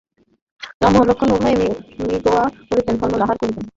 রাম 0.81 0.93
ও 0.95 1.07
লক্ষ্মণ 1.09 1.29
উভয়ে 1.35 1.55
মৃগয়া 1.99 2.43
করিতেন 2.69 2.95
ও 2.95 2.99
ফলমূল 3.01 3.21
আহার 3.23 3.37
করিতেন। 3.41 3.65